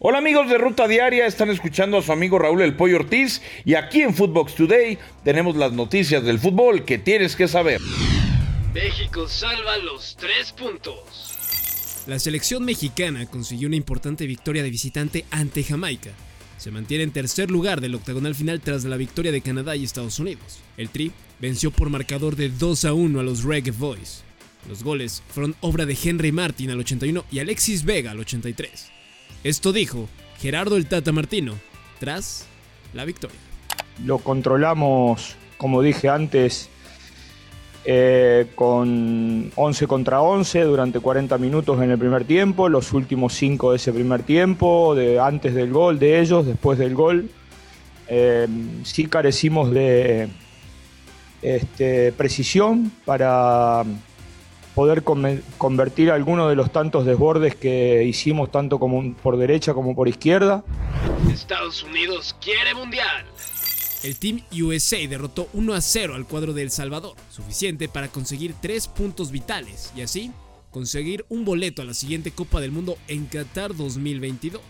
[0.00, 3.74] Hola amigos de Ruta Diaria, están escuchando a su amigo Raúl El Pollo Ortiz y
[3.74, 7.80] aquí en Footbox Today tenemos las noticias del fútbol que tienes que saber.
[8.72, 11.34] México salva los tres puntos.
[12.06, 16.10] La selección mexicana consiguió una importante victoria de visitante ante Jamaica.
[16.58, 20.20] Se mantiene en tercer lugar del octagonal final tras la victoria de Canadá y Estados
[20.20, 20.60] Unidos.
[20.76, 21.10] El Tri
[21.40, 24.22] venció por marcador de 2 a 1 a los Reggae Boys.
[24.68, 28.97] Los goles fueron obra de Henry Martin al 81 y Alexis Vega al 83.
[29.44, 30.08] Esto dijo
[30.38, 31.54] Gerardo el Tata Martino
[32.00, 32.46] tras
[32.92, 33.38] la victoria.
[34.04, 36.68] Lo controlamos, como dije antes,
[37.84, 43.70] eh, con 11 contra 11 durante 40 minutos en el primer tiempo, los últimos 5
[43.70, 47.30] de ese primer tiempo, de, antes del gol de ellos, después del gol.
[48.08, 48.48] Eh,
[48.82, 50.28] sí carecimos de
[51.42, 53.84] este, precisión para
[54.78, 60.06] poder convertir algunos de los tantos desbordes que hicimos tanto como por derecha como por
[60.06, 60.62] izquierda.
[61.28, 63.26] Estados Unidos quiere mundial.
[64.04, 68.54] El Team USA derrotó 1 a 0 al cuadro de El Salvador, suficiente para conseguir
[68.62, 70.30] 3 puntos vitales y así
[70.70, 74.62] conseguir un boleto a la siguiente Copa del Mundo en Qatar 2022.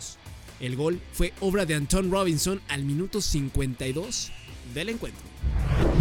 [0.61, 4.33] El gol fue obra de Anton Robinson al minuto 52
[4.73, 5.23] del encuentro.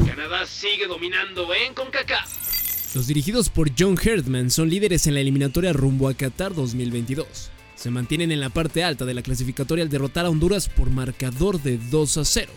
[0.08, 2.47] Canadá sigue dominando en CONCACAF.
[2.96, 7.52] Los dirigidos por John Herdman son líderes en la eliminatoria rumbo a Qatar 2022.
[7.76, 11.62] Se mantienen en la parte alta de la clasificatoria al derrotar a Honduras por marcador
[11.62, 12.52] de 2 a 0.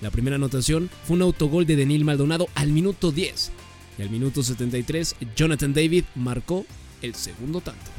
[0.00, 3.52] La primera anotación fue un autogol de Denil Maldonado al minuto 10
[3.98, 6.66] y al minuto 73 Jonathan David marcó
[7.02, 7.90] el segundo tanto.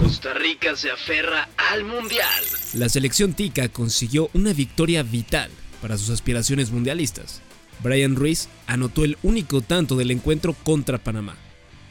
[0.00, 2.44] Costa Rica se aferra al Mundial.
[2.74, 5.50] La selección tica consiguió una victoria vital
[5.80, 7.42] para sus aspiraciones mundialistas.
[7.82, 11.36] Brian Ruiz anotó el único tanto del encuentro contra Panamá.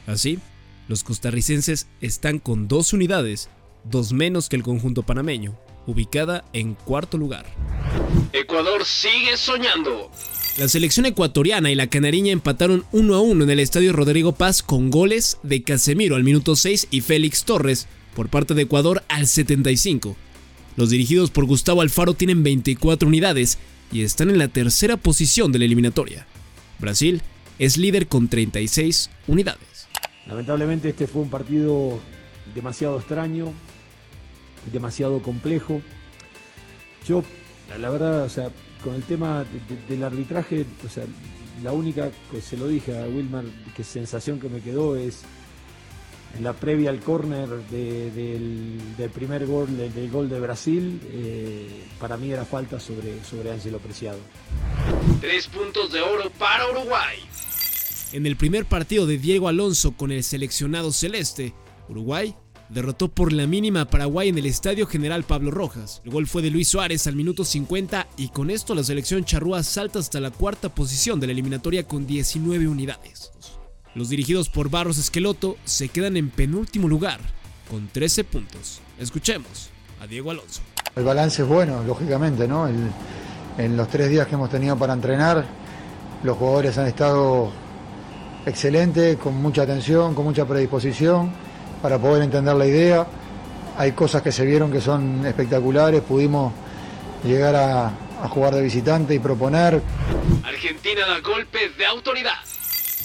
[0.08, 0.40] Así,
[0.88, 3.50] los costarricenses están con dos unidades,
[3.84, 7.45] dos menos que el conjunto panameño, ubicada en cuarto lugar.
[8.34, 10.09] Ecuador sigue soñando.
[10.58, 14.62] La selección ecuatoriana y la canariña empataron 1 a 1 en el estadio Rodrigo Paz
[14.62, 19.28] con goles de Casemiro al minuto 6 y Félix Torres por parte de Ecuador al
[19.28, 20.16] 75.
[20.75, 23.57] Los dirigidos por Gustavo Alfaro tienen 24 unidades
[23.94, 26.26] y están en la tercera posición de la eliminatoria.
[26.80, 27.22] Brasil
[27.59, 29.88] es líder con 36 unidades.
[30.26, 32.00] Lamentablemente este fue un partido
[32.56, 33.54] demasiado extraño,
[34.72, 35.81] demasiado complejo.
[37.08, 37.24] Yo,
[37.80, 38.28] la verdad,
[38.84, 39.46] con el tema
[39.88, 41.04] del arbitraje, o sea,
[41.62, 42.10] la única
[42.42, 45.22] se lo dije a Wilmar, que sensación que me quedó es
[46.35, 52.31] en la previa al córner del, primer gol, del, gol de Brasil, eh, para mí
[52.31, 54.19] era falta sobre, sobre Ángelo Preciado.
[55.21, 57.17] Tres puntos de oro para Uruguay.
[58.11, 61.53] En el primer partido de Diego Alonso con el seleccionado celeste,
[61.89, 62.35] Uruguay
[62.69, 66.01] derrotó por la mínima a Paraguay en el Estadio General Pablo Rojas.
[66.05, 69.63] El gol fue de Luis Suárez al minuto 50 y con esto la selección charrúa
[69.63, 73.31] salta hasta la cuarta posición de la eliminatoria con 19 unidades.
[73.96, 77.20] Los dirigidos por Barros Esqueloto se quedan en penúltimo lugar,
[77.70, 78.81] con 13 puntos.
[79.00, 79.70] Escuchemos
[80.02, 80.62] a Diego Alonso.
[80.96, 82.68] El balance es bueno, lógicamente, ¿no?
[82.68, 85.46] en los tres días que hemos tenido para entrenar,
[86.24, 87.52] los jugadores han estado
[88.46, 91.31] excelentes, con mucha atención, con mucha predisposición
[91.81, 93.06] para poder entender la idea.
[93.78, 96.54] Hay cosas que se vieron que son espectaculares, pudimos
[97.24, 97.88] llegar a,
[98.22, 99.81] a jugar de visitante y proponer.
[100.44, 102.53] Argentina da golpes de autoridad.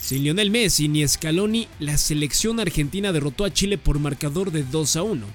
[0.00, 4.96] Sin Lionel Messi ni Scaloni, la selección argentina derrotó a Chile por marcador de 2
[4.96, 5.26] a 1.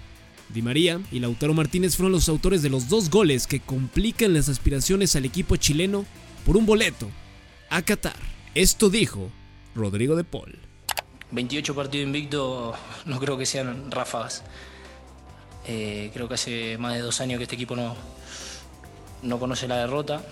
[0.49, 4.49] Di María y Lautaro Martínez fueron los autores de los dos goles que complican las
[4.49, 6.05] aspiraciones al equipo chileno
[6.45, 7.09] por un boleto
[7.69, 8.15] a Qatar.
[8.55, 9.29] Esto dijo
[9.75, 10.57] Rodrigo de Paul.
[11.31, 12.75] 28 partidos invictos
[13.05, 14.43] no creo que sean ráfagas.
[15.67, 17.95] Eh, creo que hace más de dos años que este equipo no,
[19.21, 20.23] no conoce la derrota.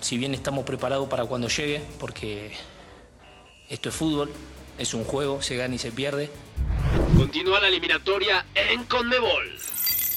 [0.00, 2.52] Si bien estamos preparados para cuando llegue, porque
[3.68, 4.30] esto es fútbol,
[4.78, 6.30] es un juego, se gana y se pierde.
[7.16, 9.44] Continúa la eliminatoria en Conmebol.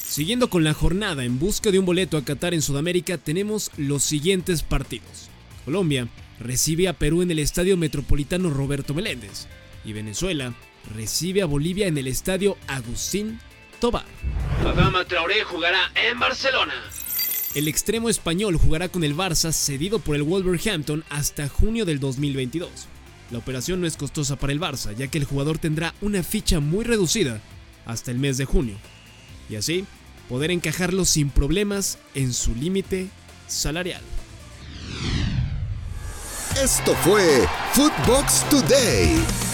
[0.10, 4.04] Siguiendo con la jornada en busca de un boleto a Qatar en Sudamérica, tenemos los
[4.04, 5.30] siguientes partidos.
[5.66, 6.08] Colombia
[6.40, 9.48] recibe a Perú en el Estadio Metropolitano Roberto Meléndez
[9.86, 10.54] y Venezuela
[10.96, 13.40] recibe a Bolivia en el Estadio Agustín
[13.80, 14.06] Tobar.
[14.66, 16.74] Adama Traoré jugará en Barcelona.
[17.56, 22.70] El extremo español jugará con el Barça cedido por el Wolverhampton hasta junio del 2022.
[23.32, 26.60] La operación no es costosa para el Barça, ya que el jugador tendrá una ficha
[26.60, 27.42] muy reducida
[27.86, 28.76] hasta el mes de junio,
[29.50, 29.86] y así
[30.28, 33.08] poder encajarlo sin problemas en su límite
[33.48, 34.02] salarial.
[36.62, 39.49] Esto fue Footbox Today.